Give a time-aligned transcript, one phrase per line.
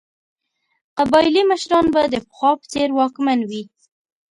[0.97, 3.63] قبایلي مشران به د پخوا په څېر واکمن وي.